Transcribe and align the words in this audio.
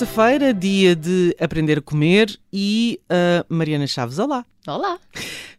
terça-feira, 0.00 0.54
dia 0.54 0.96
de 0.96 1.36
aprender 1.38 1.78
a 1.78 1.82
comer 1.82 2.38
e 2.50 2.98
a 3.10 3.44
Mariana 3.50 3.86
Chaves, 3.86 4.18
olá. 4.18 4.46
Olá. 4.66 4.98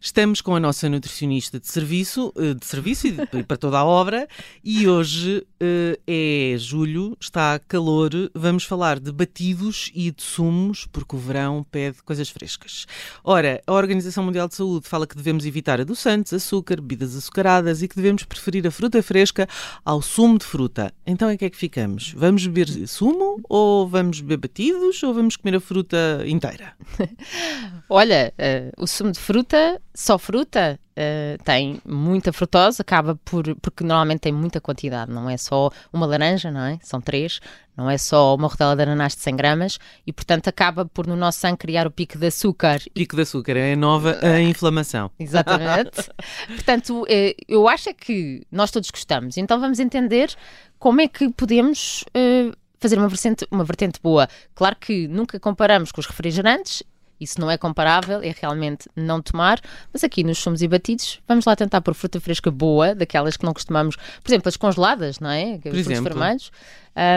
Estamos 0.04 0.40
com 0.40 0.56
a 0.56 0.58
nossa 0.58 0.88
nutricionista 0.88 1.60
de 1.60 1.68
serviço, 1.68 2.32
eh, 2.36 2.54
de 2.54 2.66
serviço 2.66 3.06
e 3.06 3.44
para 3.44 3.56
toda 3.56 3.78
a 3.78 3.84
obra, 3.84 4.26
e 4.64 4.88
hoje 4.88 5.46
uh, 5.62 6.00
é 6.04 6.56
julho, 6.58 7.16
está 7.20 7.56
calor, 7.60 8.10
vamos 8.34 8.64
falar 8.64 8.98
de 8.98 9.12
batidos 9.12 9.92
e 9.94 10.10
de 10.10 10.20
sumos, 10.20 10.86
porque 10.86 11.14
o 11.14 11.18
verão 11.20 11.64
pede 11.70 12.02
coisas 12.02 12.28
frescas. 12.28 12.84
Ora, 13.22 13.62
a 13.64 13.72
Organização 13.72 14.24
Mundial 14.24 14.48
de 14.48 14.56
Saúde 14.56 14.88
fala 14.88 15.06
que 15.06 15.14
devemos 15.14 15.46
evitar 15.46 15.80
adoçantes, 15.80 16.32
açúcar, 16.32 16.80
bebidas 16.80 17.16
açucaradas 17.16 17.80
e 17.80 17.86
que 17.86 17.94
devemos 17.94 18.24
preferir 18.24 18.66
a 18.66 18.72
fruta 18.72 19.00
fresca 19.04 19.48
ao 19.84 20.02
sumo 20.02 20.36
de 20.36 20.44
fruta. 20.44 20.92
Então 21.06 21.30
em 21.30 21.36
que 21.36 21.44
é 21.44 21.50
que 21.50 21.56
ficamos? 21.56 22.12
Vamos 22.16 22.44
beber 22.44 22.88
sumo 22.88 23.40
ou 23.48 23.86
vamos 23.86 24.20
beber 24.20 24.48
batidos 24.48 25.00
ou 25.04 25.14
vamos 25.14 25.36
comer 25.36 25.54
a 25.54 25.60
fruta 25.60 26.24
inteira? 26.26 26.72
Olha, 27.88 28.34
uh, 28.36 28.82
o 28.82 28.86
sumo 28.88 29.12
de 29.12 29.20
fruta, 29.20 29.80
só 29.94 30.18
fruta, 30.18 30.78
uh, 30.92 31.42
tem 31.44 31.80
muita 31.84 32.32
frutose, 32.32 32.80
acaba 32.80 33.14
por. 33.24 33.54
porque 33.56 33.84
normalmente 33.84 34.20
tem 34.20 34.32
muita 34.32 34.60
quantidade, 34.60 35.12
não 35.12 35.28
é 35.28 35.36
só 35.36 35.70
uma 35.92 36.06
laranja, 36.06 36.50
não 36.50 36.62
é? 36.62 36.78
São 36.82 37.00
três, 37.00 37.40
não 37.76 37.90
é 37.90 37.98
só 37.98 38.34
uma 38.34 38.48
rodela 38.48 38.74
de 38.74 38.82
ananás 38.82 39.14
de 39.14 39.20
100 39.20 39.36
gramas 39.36 39.78
e, 40.06 40.12
portanto, 40.12 40.48
acaba 40.48 40.86
por 40.86 41.06
no 41.06 41.14
nosso 41.14 41.40
sangue 41.40 41.58
criar 41.58 41.86
o 41.86 41.90
pico 41.90 42.18
de 42.18 42.26
açúcar. 42.26 42.80
Pico 42.94 43.16
de 43.16 43.22
açúcar, 43.22 43.56
é 43.56 43.74
a 43.74 43.76
nova 43.76 44.18
a 44.22 44.40
inflamação. 44.40 45.10
Exatamente. 45.20 46.10
portanto, 46.48 47.04
eh, 47.08 47.36
eu 47.46 47.68
acho 47.68 47.90
é 47.90 47.92
que 47.92 48.46
nós 48.50 48.70
todos 48.70 48.90
gostamos, 48.90 49.36
então 49.36 49.60
vamos 49.60 49.78
entender 49.78 50.34
como 50.78 51.00
é 51.00 51.08
que 51.08 51.30
podemos. 51.30 52.04
Uh, 52.16 52.52
fazer 52.82 52.98
uma 52.98 53.06
vertente, 53.06 53.46
uma 53.48 53.62
vertente 53.62 54.00
boa. 54.02 54.28
Claro 54.56 54.74
que 54.74 55.06
nunca 55.06 55.38
comparamos 55.38 55.92
com 55.92 56.00
os 56.00 56.06
refrigerantes 56.06 56.82
isso 57.22 57.40
não 57.40 57.50
é 57.50 57.56
comparável, 57.56 58.20
é 58.22 58.34
realmente 58.40 58.88
não 58.96 59.22
tomar. 59.22 59.60
Mas 59.92 60.02
aqui 60.04 60.24
nos 60.24 60.38
sumos 60.38 60.62
e 60.62 60.68
batidos, 60.68 61.20
vamos 61.26 61.44
lá 61.44 61.54
tentar 61.56 61.80
pôr 61.80 61.94
fruta 61.94 62.20
fresca 62.20 62.50
boa, 62.50 62.94
daquelas 62.94 63.36
que 63.36 63.44
não 63.44 63.52
costumamos, 63.52 63.96
por 63.96 64.30
exemplo, 64.30 64.48
as 64.48 64.56
congeladas, 64.56 65.20
não 65.20 65.30
é? 65.30 65.58
Por 65.58 65.72
Frutos 65.72 65.80
exemplo. 65.80 66.04
vermelhos. 66.04 66.50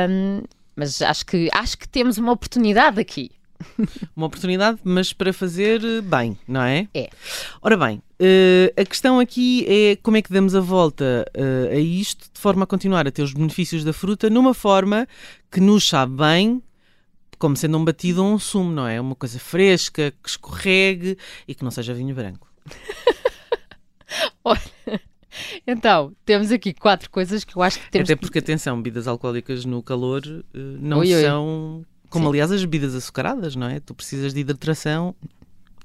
Um, 0.10 0.42
mas 0.76 1.02
acho 1.02 1.26
que, 1.26 1.50
acho 1.54 1.78
que 1.78 1.88
temos 1.88 2.18
uma 2.18 2.32
oportunidade 2.32 3.00
aqui. 3.00 3.32
Uma 4.16 4.28
oportunidade, 4.28 4.80
mas 4.84 5.14
para 5.14 5.32
fazer 5.32 6.02
bem, 6.02 6.38
não 6.48 6.62
é? 6.62 6.88
É. 6.94 7.10
Ora 7.62 7.78
bem, 7.78 8.02
uh, 8.20 8.82
a 8.82 8.86
questão 8.86 9.20
aqui 9.20 9.66
é 9.68 9.96
como 9.98 10.18
é 10.18 10.22
que 10.22 10.32
damos 10.32 10.56
a 10.56 10.60
volta 10.60 11.26
uh, 11.36 11.72
a 11.72 11.80
isto 11.80 12.26
de 12.34 12.40
forma 12.40 12.64
a 12.64 12.68
continuar 12.68 13.08
a 13.08 13.12
ter 13.12 13.22
os 13.22 13.34
benefícios 13.34 13.84
da 13.84 13.94
fruta 13.94 14.30
numa 14.30 14.54
forma 14.54 15.08
que 15.50 15.62
nos 15.62 15.88
sabe 15.88 16.18
bem, 16.18 16.62
como 17.38 17.56
sendo 17.56 17.78
um 17.78 17.86
batido 17.86 18.24
ou 18.24 18.34
um 18.34 18.40
sumo, 18.40 18.72
não 18.72 18.88
é? 18.88 19.00
Uma 19.00 19.16
coisa 19.16 19.40
fresca, 19.40 20.12
que 20.24 20.30
escorregue 20.30 21.18
e 21.48 21.56
que 21.56 21.64
não 21.64 21.72
seja 21.72 21.94
vinho 21.94 22.16
branco. 22.16 22.48
Olha, 24.44 24.62
então, 25.66 26.14
temos 26.26 26.52
aqui 26.52 26.74
quatro 26.74 27.10
coisas 27.10 27.44
que 27.44 27.56
eu 27.56 27.62
acho 27.62 27.80
que 27.80 27.92
temos... 27.92 28.10
Até 28.10 28.16
porque, 28.16 28.40
atenção, 28.40 28.78
bebidas 28.78 29.08
alcoólicas 29.08 29.66
no 29.66 29.82
calor 29.82 30.22
eh, 30.26 30.44
não 30.54 31.00
oi, 31.00 31.08
são... 31.22 31.78
Oi. 31.80 31.86
Como, 32.10 32.26
Sim. 32.26 32.30
aliás, 32.30 32.52
as 32.52 32.62
bebidas 32.62 32.96
açucaradas, 32.96 33.56
não 33.56 33.68
é? 33.68 33.80
Tu 33.80 33.94
precisas 33.94 34.34
de 34.34 34.40
hidratação 34.40 35.16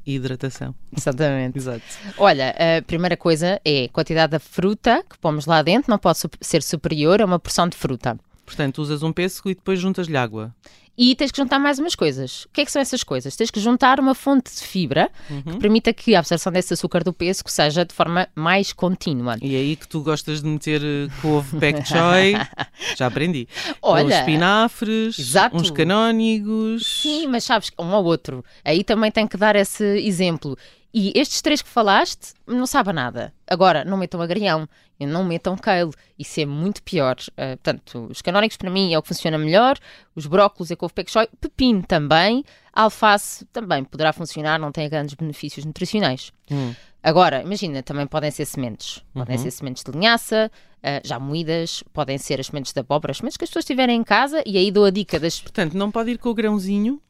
e 0.07 0.15
hidratação. 0.15 0.75
Exatamente. 0.97 1.59
Exato. 1.59 1.83
Olha, 2.19 2.55
a 2.79 2.83
primeira 2.83 3.17
coisa 3.17 3.61
é 3.65 3.85
a 3.85 3.89
quantidade 3.89 4.33
da 4.33 4.39
fruta 4.39 5.05
que 5.09 5.19
pomos 5.19 5.47
lá 5.47 5.63
dentro 5.63 5.91
não 5.91 5.99
pode 5.99 6.19
ser 6.41 6.63
superior 6.63 7.21
a 7.21 7.25
uma 7.25 7.39
porção 7.39 7.69
de 7.69 7.77
fruta. 7.77 8.19
Portanto, 8.51 8.83
usas 8.83 9.05
um 9.05 9.13
pêssego 9.13 9.49
e 9.49 9.55
depois 9.55 9.79
juntas-lhe 9.79 10.17
água. 10.17 10.53
E 10.99 11.15
tens 11.15 11.31
que 11.31 11.37
juntar 11.37 11.61
mais 11.61 11.79
umas 11.79 11.95
coisas. 11.95 12.47
O 12.47 12.49
que 12.53 12.63
é 12.63 12.65
que 12.65 12.73
são 12.73 12.83
essas 12.83 13.05
coisas? 13.05 13.37
Tens 13.37 13.49
que 13.49 13.61
juntar 13.61 14.01
uma 14.01 14.13
fonte 14.13 14.53
de 14.53 14.61
fibra 14.61 15.09
uhum. 15.31 15.43
que 15.53 15.59
permita 15.59 15.95
que 15.95 16.17
a 16.17 16.19
absorção 16.19 16.53
desse 16.53 16.75
açúcar 16.75 17.05
do 17.05 17.13
pêssego 17.13 17.49
seja 17.49 17.85
de 17.85 17.95
forma 17.95 18.29
mais 18.35 18.73
contínua. 18.73 19.37
E 19.41 19.55
é 19.55 19.59
aí 19.59 19.77
que 19.77 19.87
tu 19.87 20.03
gostas 20.03 20.43
de 20.43 20.49
meter 20.49 20.83
eh, 20.83 21.09
couve 21.23 21.61
pak 21.61 21.89
choi, 21.89 22.35
já 22.99 23.07
aprendi. 23.07 23.49
Olha, 23.81 24.05
uns 24.05 24.15
espinafres, 24.15 25.19
exato. 25.19 25.57
uns 25.57 25.71
canónigos. 25.71 26.85
Sim, 26.85 27.29
mas 27.29 27.45
sabes, 27.45 27.71
um 27.79 27.93
ou 27.93 28.05
outro. 28.05 28.45
Aí 28.65 28.83
também 28.83 29.13
tem 29.13 29.29
que 29.29 29.37
dar 29.37 29.55
esse 29.55 29.85
exemplo. 30.05 30.59
E 30.93 31.13
estes 31.15 31.41
três 31.41 31.63
que 31.63 31.69
falaste 31.69 32.35
não 32.47 32.67
sabem 32.67 32.95
nada. 32.95 33.33
Agora, 33.47 33.85
não 33.85 33.97
metam 33.97 34.21
agrião, 34.21 34.69
não 34.99 35.25
metam 35.25 35.57
kale. 35.57 35.93
Isso 36.19 36.41
é 36.41 36.47
muito 36.47 36.83
pior. 36.83 37.17
Uh, 37.31 37.57
portanto, 37.57 38.09
os 38.11 38.21
canónicos 38.21 38.57
para 38.57 38.71
mim 38.71 38.93
é 38.93 38.99
o 38.99 39.03
que 39.03 39.09
funciona 39.09 39.39
melhor. 39.39 39.79
Os 40.17 40.27
brócolos 40.27 40.71
é 40.71 40.77
couve 40.77 40.93
pek. 40.95 41.11
Pepino 41.41 41.83
também. 41.85 42.45
alface 42.73 43.45
também 43.47 43.85
poderá 43.85 44.13
funcionar, 44.13 44.59
não 44.59 44.73
tem 44.73 44.89
grandes 44.89 45.15
benefícios 45.15 45.65
nutricionais. 45.65 46.33
Hum. 46.51 46.75
Agora, 47.03 47.43
imagina, 47.43 47.83
também 47.83 48.07
podem 48.07 48.31
ser 48.31 48.45
sementes. 48.45 49.03
Podem 49.15 49.37
uhum. 49.37 49.43
ser 49.43 49.51
sementes 49.51 49.83
de 49.83 49.91
linhaça, 49.91 50.51
uh, 50.79 51.07
já 51.07 51.19
moídas, 51.19 51.83
podem 51.93 52.19
ser 52.19 52.41
as 52.41 52.49
sementes 52.49 52.73
de 52.73 52.81
abóbora, 52.81 53.13
as 53.13 53.19
sementes 53.19 53.37
que 53.37 53.45
as 53.45 53.51
pessoas 53.51 53.65
tiverem 53.65 53.97
em 53.97 54.05
casa, 54.05 54.43
e 54.45 54.59
aí 54.59 54.71
dou 54.71 54.85
a 54.85 54.91
dica 54.91 55.19
das... 55.19 55.41
Portanto, 55.41 55.75
não 55.75 55.91
pode 55.91 56.11
ir 56.11 56.19
com 56.19 56.29
o 56.29 56.35
grãozinho? 56.35 57.01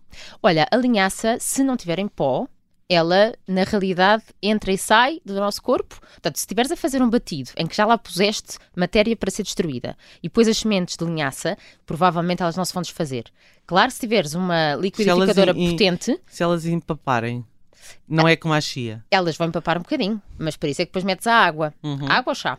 Olha, 0.43 0.67
a 0.71 0.77
linhaça, 0.77 1.39
se 1.41 1.65
não 1.65 1.77
tiver 1.77 1.99
em 1.99 2.07
pó, 2.07 2.47
ela, 2.91 3.33
na 3.47 3.63
realidade, 3.63 4.25
entra 4.43 4.73
e 4.73 4.77
sai 4.77 5.21
do 5.25 5.35
nosso 5.37 5.63
corpo. 5.63 6.01
Portanto, 6.01 6.37
se 6.37 6.43
estiveres 6.43 6.73
a 6.73 6.77
fazer 6.77 7.01
um 7.01 7.09
batido 7.09 7.51
em 7.57 7.65
que 7.65 7.77
já 7.77 7.87
lá 7.87 7.97
puseste 7.97 8.59
matéria 8.75 9.15
para 9.17 9.31
ser 9.31 9.45
destruída 9.45 9.97
e 10.21 10.29
depois 10.29 10.49
as 10.49 10.59
sementes 10.59 10.97
de 10.97 11.05
linhaça, 11.05 11.57
provavelmente 11.87 12.43
elas 12.43 12.57
não 12.57 12.65
se 12.65 12.75
vão 12.75 12.83
desfazer. 12.83 13.27
Claro, 13.65 13.93
se 13.93 14.01
tiveres 14.01 14.35
uma 14.35 14.75
liquidificadora 14.75 15.55
se 15.55 15.71
potente. 15.71 16.21
Se 16.27 16.43
elas 16.43 16.67
empaparem. 16.67 17.47
Não 18.09 18.27
é 18.27 18.35
como 18.35 18.55
a 18.55 18.61
chia. 18.61 19.05
Elas 19.09 19.37
vão 19.37 19.47
empapar 19.47 19.79
um 19.79 19.83
bocadinho, 19.83 20.21
mas 20.37 20.57
por 20.57 20.69
isso 20.69 20.83
é 20.83 20.85
que 20.85 20.91
depois 20.91 21.05
metes 21.05 21.29
a 21.29 21.35
água. 21.35 21.73
Uhum. 21.83 22.11
Água 22.11 22.33
ou 22.33 22.35
chá? 22.35 22.59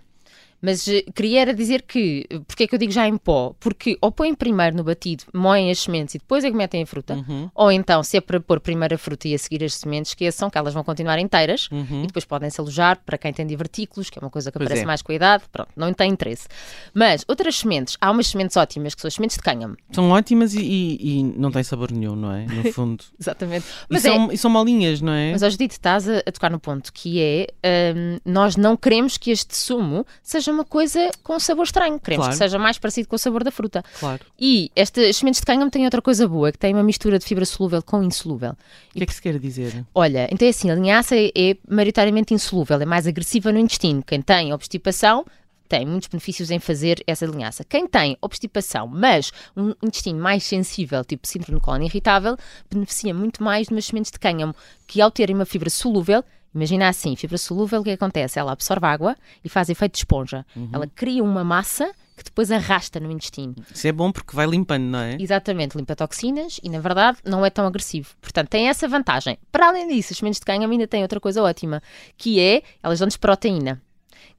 Mas 0.62 0.86
uh, 0.88 1.12
queria 1.14 1.42
era 1.42 1.54
dizer 1.54 1.82
que, 1.82 2.28
porque 2.48 2.64
é 2.64 2.68
que 2.68 2.76
eu 2.76 2.80
digo 2.80 2.92
já 2.92 3.08
em 3.08 3.18
pó? 3.18 3.56
Porque 3.60 3.98
ou 4.02 4.12
põem 4.12 4.36
primeiro 4.36 4.76
no 4.76 4.84
batido, 4.84 5.24
moem 5.34 5.72
as 5.72 5.80
sementes 5.80 6.16
e 6.16 6.18
depois 6.18 6.44
é 6.44 6.52
que 6.52 6.56
metem 6.56 6.84
a 6.84 6.86
fruta, 6.86 7.16
uhum. 7.16 7.50
ou 7.56 7.72
então, 7.72 8.04
se 8.04 8.18
é 8.18 8.22
para 8.22 8.40
pôr 8.40 8.60
primeiro 8.60 8.96
a 8.96 8.98
fruta 8.98 9.28
e 9.28 9.34
a 9.34 9.38
seguir 9.38 9.64
as 9.64 9.76
sementes, 9.76 10.12
esqueçam 10.12 10.50
que 10.50 10.58
elas 10.58 10.74
vão 10.74 10.84
continuar 10.84 11.20
inteiras 11.20 11.68
uhum. 11.72 12.04
e 12.04 12.08
depois 12.08 12.26
podem-se 12.26 12.60
alojar 12.60 13.00
para 13.06 13.18
quem 13.18 13.34
tem 13.34 13.46
divertículos, 13.46 14.10
que 14.10 14.20
é 14.20 14.22
uma 14.22 14.30
coisa 14.30 14.52
que 14.52 14.58
pois 14.58 14.68
aparece 14.68 14.84
é. 14.84 14.86
mais 14.86 15.02
com 15.02 15.12
a 15.12 15.16
idade, 15.16 15.44
pronto, 15.52 15.70
não 15.76 15.92
tem 15.94 16.12
interesse. 16.12 16.48
Mas 16.94 17.26
outras 17.28 17.58
sementes, 17.58 17.98
há 18.00 18.12
umas 18.12 18.28
sementes 18.28 18.56
ótimas 18.58 18.94
que 18.94 19.02
são 19.02 19.08
as 19.08 19.14
sementes 19.14 19.38
de 19.38 19.44
cânhamo. 19.44 19.76
São 19.92 20.10
ótimas 20.12 20.54
e, 20.54 20.62
e, 20.62 21.20
e 21.20 21.24
não 21.24 21.52
têm 21.52 21.64
sabor 21.64 21.92
nenhum, 21.92 22.16
não 22.16 22.32
é? 22.32 22.46
No 22.46 22.72
fundo. 22.74 23.04
Exatamente. 23.20 23.66
Mas 23.90 24.04
e, 24.04 24.08
é... 24.08 24.12
são, 24.12 24.32
e 24.32 24.38
são 24.38 24.52
molinhas, 24.52 25.02
não 25.02 25.14
é? 25.14 25.32
Mas, 25.32 25.42
Judite, 25.52 25.74
estás 25.74 26.08
a, 26.08 26.20
a, 26.20 26.32
tocar 26.32 26.52
no 26.52 26.60
ponto 26.60 26.92
que 26.94 27.22
é 27.22 27.48
um, 27.96 28.20
nós 28.26 28.56
não 28.56 28.78
queremos 28.78 29.18
que 29.18 29.32
este 29.32 29.58
sumo 29.58 30.06
seja 30.22 30.51
uma 30.52 30.66
coisa 30.66 31.12
com 31.24 31.36
um 31.36 31.40
sabor 31.40 31.66
estranho. 31.66 32.00
Queremos 32.00 32.26
claro. 32.26 32.38
que 32.38 32.44
seja 32.44 32.60
mais 32.60 32.78
parecido 32.78 33.08
com 33.08 33.16
o 33.16 33.20
sabor 33.20 33.44
da 33.44 33.52
fruta. 33.52 33.84
Claro. 34.00 34.22
E 34.40 34.72
estas 34.76 35.18
sementes 35.18 35.40
de 35.42 35.46
cânhamo 35.46 35.72
têm 35.72 35.86
outra 35.86 36.02
coisa 36.02 36.28
boa, 36.28 36.52
que 36.52 36.58
tem 36.58 36.74
uma 36.74 36.84
mistura 36.84 37.18
de 37.18 37.26
fibra 37.26 37.46
solúvel 37.46 37.82
com 37.82 38.04
insolúvel. 38.04 38.52
O 38.52 38.98
que 38.98 39.04
é 39.04 39.06
que 39.06 39.14
se 39.14 39.22
quer 39.22 39.38
dizer? 39.40 39.86
Olha, 39.94 40.28
então 40.32 40.48
é 40.48 40.52
assim, 40.52 40.70
a 40.70 40.76
linhaça 40.76 41.16
é, 41.16 41.32
é 41.36 41.58
maioritariamente 41.68 42.34
insolúvel, 42.34 42.80
é 42.82 42.86
mais 42.86 43.08
agressiva 43.08 43.52
no 43.52 43.60
intestino. 43.60 44.04
Quem 44.04 44.22
tem 44.22 44.54
obstipação 44.54 45.26
tem 45.72 45.86
muitos 45.86 46.10
benefícios 46.10 46.52
em 46.52 46.60
fazer 46.60 47.02
essa 47.08 47.26
linhaça. 47.26 47.64
Quem 47.64 47.88
tem 47.88 48.18
obstipação, 48.22 48.88
mas 48.88 49.32
um 49.56 49.74
intestino 49.82 50.20
mais 50.20 50.44
sensível, 50.44 51.02
tipo 51.06 51.26
síndrome 51.26 51.60
de 51.60 51.66
cólon 51.66 51.84
irritável, 51.84 52.36
beneficia 52.70 53.14
muito 53.14 53.42
mais 53.42 53.68
de 53.68 53.74
umas 53.74 53.86
sementes 53.86 54.12
de 54.12 54.20
cânhamo, 54.20 54.54
que 54.86 55.00
ao 55.00 55.10
terem 55.10 55.34
uma 55.34 55.46
fibra 55.46 55.70
solúvel, 55.70 56.26
Imagina 56.54 56.90
assim, 56.90 57.16
fibra 57.16 57.38
solúvel, 57.38 57.82
o 57.82 57.84
que 57.84 57.92
acontece? 57.92 58.38
Ela 58.38 58.52
absorve 58.52 58.86
água 58.86 59.16
e 59.44 59.50
faz 59.50 59.70
efeito 59.70 59.94
de 59.94 60.00
esponja. 60.00 60.46
Uhum. 60.56 60.70
Ela 60.74 60.88
cria 60.88 61.24
uma 61.24 61.44
massa 61.44 61.92
que 62.16 62.26
depois 62.26 62.52
arrasta 62.52 63.00
no 63.00 63.10
intestino. 63.10 63.56
Isso 63.74 63.88
é 63.88 63.92
bom 63.92 64.12
porque 64.12 64.36
vai 64.36 64.46
limpando, 64.46 64.84
não 64.84 65.00
é? 65.00 65.18
Exatamente, 65.20 65.78
limpa 65.78 65.96
toxinas 65.96 66.60
e, 66.62 66.70
na 66.70 66.80
verdade, 66.80 67.18
não 67.26 67.46
é 67.46 67.50
tão 67.50 67.66
agressivo. 67.66 68.10
Portanto, 68.22 68.50
tem 68.50 68.68
essa 68.68 68.88
vantagem. 68.88 69.38
Para 69.52 69.70
além 69.70 69.88
disso, 69.88 70.14
as 70.14 70.18
sementes 70.20 70.40
de 70.40 70.46
cânhamo 70.46 70.72
ainda 70.72 70.88
têm 70.88 71.02
outra 71.02 71.20
coisa 71.20 71.42
ótima, 71.42 71.82
que 72.18 72.40
é, 72.40 72.62
elas 72.84 73.00
dão-nos 73.00 73.18
proteína. 73.18 73.82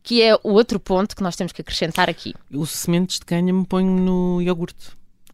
Que 0.03 0.23
é 0.23 0.35
o 0.35 0.50
outro 0.50 0.79
ponto 0.79 1.17
que 1.17 1.23
nós 1.23 1.35
temos 1.35 1.53
que 1.53 1.61
acrescentar 1.61 2.11
aqui. 2.11 2.35
Os 2.50 2.70
sementes 2.70 3.19
de 3.19 3.25
cânhamo 3.25 3.67
ponho 3.67 3.91
no 3.91 4.43
iogurte. 4.43 4.91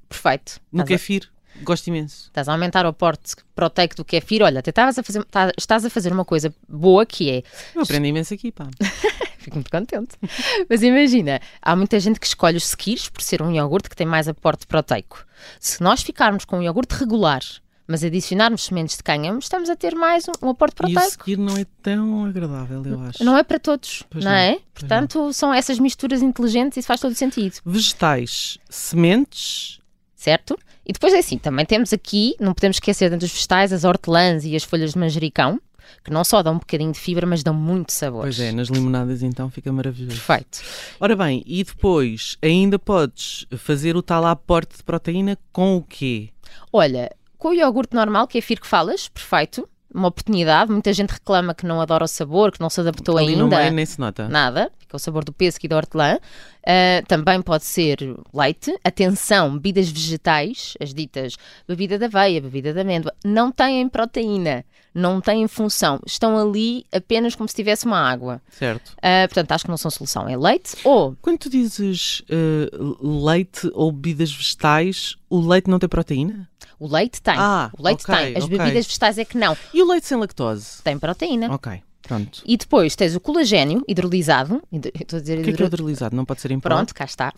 Perfeito. 0.09 0.61
No 0.73 0.85
kefir. 0.85 1.29
Gosto 1.63 1.89
imenso. 1.89 2.27
Estás 2.27 2.49
a 2.49 2.53
aumentar 2.53 2.85
o 2.85 2.89
aporte 2.89 3.35
proteico 3.55 3.97
do 3.97 4.05
kefir. 4.05 4.43
Olha, 4.43 4.61
até 4.61 4.71
a 4.81 4.93
fazer, 5.03 5.25
tá, 5.25 5.53
estás 5.57 5.85
a 5.85 5.91
fazer 5.91 6.13
uma 6.13 6.25
coisa 6.25 6.55
boa 6.69 7.05
que 7.05 7.31
é. 7.31 7.43
Eu 7.75 7.83
aprendi 7.83 8.09
imenso 8.09 8.35
aqui, 8.35 8.53
pá. 8.53 8.69
Fico 9.39 9.57
muito 9.57 9.71
contente. 9.71 10.17
Mas 10.69 10.83
imagina, 10.83 11.41
há 11.63 11.75
muita 11.75 11.99
gente 11.99 12.21
que 12.21 12.27
escolhe 12.27 12.57
os 12.57 12.69
skirs 12.69 13.09
por 13.09 13.23
ser 13.23 13.41
um 13.41 13.51
iogurte 13.51 13.89
que 13.89 13.97
tem 13.97 14.07
mais 14.07 14.29
aporte 14.29 14.67
proteico. 14.67 15.25
Se 15.61 15.83
nós 15.83 16.03
ficarmos 16.03 16.45
com 16.45 16.59
um 16.59 16.63
iogurte 16.63 16.95
regular, 16.95 17.41
mas 17.87 18.05
adicionarmos 18.05 18.65
sementes 18.65 18.97
de 18.99 19.03
cânhamo, 19.03 19.39
estamos 19.39 19.71
a 19.71 19.77
ter 19.77 19.95
mais 19.95 20.27
um, 20.29 20.47
um 20.47 20.51
aporte 20.51 20.75
proteico. 20.75 21.03
E 21.03 21.07
o 21.07 21.11
seguir 21.11 21.39
não 21.39 21.57
é 21.57 21.65
tão 21.83 22.27
agradável, 22.27 22.85
eu 22.85 23.01
acho. 23.01 23.25
Não 23.25 23.39
é 23.39 23.43
para 23.43 23.59
todos, 23.59 24.05
não, 24.15 24.23
não, 24.23 24.31
é? 24.33 24.59
Portanto, 24.75 25.19
não. 25.19 25.33
são 25.33 25.55
essas 25.55 25.79
misturas 25.79 26.21
inteligentes 26.21 26.77
e 26.77 26.81
isso 26.81 26.87
faz 26.87 27.01
todo 27.01 27.15
sentido. 27.15 27.57
Vegetais, 27.65 28.59
sementes 28.69 29.79
certo? 30.19 30.59
E 30.89 30.93
depois 30.93 31.13
é 31.13 31.19
assim, 31.19 31.37
também 31.37 31.67
temos 31.67 31.93
aqui, 31.93 32.35
não 32.41 32.55
podemos 32.55 32.77
esquecer 32.77 33.11
dentro 33.11 33.27
dos 33.27 33.35
vegetais, 33.35 33.75
as 33.75 33.85
hortelãs 33.85 34.45
e 34.45 34.57
as 34.57 34.65
folhas 34.65 34.93
de 34.93 34.99
manjericão, 34.99 35.61
que 36.03 36.11
não 36.11 36.25
só 36.25 36.43
dão 36.43 36.55
um 36.55 36.59
bocadinho 36.59 36.91
de 36.93 36.99
fibra, 36.99 37.27
mas 37.27 37.43
dão 37.43 37.53
muito 37.53 37.93
sabor. 37.93 38.23
Pois 38.23 38.41
é, 38.41 38.53
nas 38.53 38.69
limonadas 38.69 39.23
então 39.23 39.51
fica 39.51 39.71
maravilhoso. 39.71 40.17
Perfeito. 40.17 40.61
Ora 40.99 41.15
bem, 41.15 41.43
e 41.47 41.63
depois 41.63 42.39
ainda 42.41 42.79
podes 42.79 43.45
fazer 43.59 43.97
o 43.97 44.03
tal 44.03 44.25
aporte 44.25 44.79
de 44.79 44.83
proteína 44.83 45.37
com 45.53 45.77
o 45.77 45.83
quê? 45.83 46.31
Olha, 46.73 47.11
com 47.37 47.49
o 47.49 47.55
iogurte 47.55 47.95
normal, 47.95 48.27
que 48.27 48.39
é 48.39 48.41
fir 48.41 48.59
que 48.59 48.67
falas, 48.67 49.09
perfeito. 49.09 49.69
Uma 49.95 50.09
oportunidade. 50.09 50.71
Muita 50.71 50.93
gente 50.93 51.11
reclama 51.11 51.55
que 51.55 51.65
não 51.65 51.81
adora 51.81 52.05
o 52.05 52.09
sabor, 52.09 52.53
que 52.53 52.61
não 52.61 52.69
se 52.69 52.81
adaptou 52.81 53.17
Ali 53.17 53.35
ainda. 53.35 53.59
meio 53.59 53.73
nem 53.73 53.87
se 53.87 53.99
nota. 53.99 54.29
Nada, 54.29 54.71
fica 54.79 54.97
o 54.97 54.99
sabor 54.99 55.25
do 55.25 55.33
pêssego 55.33 55.65
e 55.65 55.69
da 55.69 55.77
hortelã. 55.77 56.19
Ah, 56.69 57.03
também 57.09 57.41
pode 57.41 57.65
ser 57.65 57.99
leite. 58.33 58.79
Atenção, 58.85 59.55
bebidas 59.55 59.89
vegetais, 59.89 60.75
as 60.79 60.93
ditas 60.93 61.35
bebida 61.67 61.99
de 61.99 62.05
aveia, 62.05 62.43
bebida 62.43 62.75
de 62.75 62.81
amêndoa, 62.81 63.15
não 63.25 63.51
têm 63.51 63.89
proteína, 63.89 64.67
não 64.95 65.19
têm 65.19 65.49
função. 65.49 65.99
Estão 66.07 66.37
ali 66.37 66.85
apenas 66.93 67.35
como 67.35 67.49
se 67.49 67.55
tivesse 67.55 67.87
uma 67.87 67.99
água. 67.99 68.43
Certo. 68.51 68.93
Ah, 69.01 69.27
portanto, 69.27 69.53
acho 69.53 69.65
que 69.65 69.71
não 69.71 69.79
são 69.79 69.91
solução. 69.91 70.29
É 70.29 70.37
leite 70.37 70.77
ou 70.85 71.17
Quando 71.23 71.39
tu 71.39 71.49
dizes 71.49 72.23
eh, 72.29 72.69
leite 73.01 73.71
ou 73.73 73.91
bebidas 73.91 74.31
vegetais, 74.31 75.17
o 75.31 75.41
leite 75.41 75.71
não 75.71 75.79
tem 75.79 75.89
proteína? 75.89 76.49
o 76.79 76.87
leite 76.87 77.21
tem. 77.21 77.35
Ah, 77.37 77.71
o 77.77 77.83
leite 77.83 78.05
ok, 78.05 78.15
tem. 78.15 78.37
As 78.37 78.45
ok. 78.45 78.59
bebidas 78.59 78.87
vegetais 78.87 79.19
é 79.19 79.25
que 79.25 79.37
não. 79.39 79.57
E 79.73 79.83
o 79.83 79.91
leite 79.91 80.07
sem 80.07 80.19
lactose? 80.19 80.83
Tem 80.85 80.99
proteína. 80.99 81.53
Ok, 81.53 81.83
pronto. 82.03 82.43
E 82.47 82.57
depois 82.57 82.95
tens 82.97 83.15
o 83.15 83.21
colagênio 83.21 83.83
hidrolisado. 83.87 84.63
Hidro- 84.73 84.93
Estou 84.95 85.19
a 85.19 85.21
dizer 85.21 85.39
O 85.41 85.43
que 85.43 85.51
é 85.51 85.53
que 85.55 85.63
é 85.63 85.65
hidro- 85.67 85.67
hidrolisado? 85.67 86.17
Não 86.17 86.25
pode 86.25 86.41
ser 86.41 86.51
em 86.51 86.59
pó? 86.61 86.69
Pronto, 86.69 86.95
cá 86.95 87.05
está. 87.05 87.33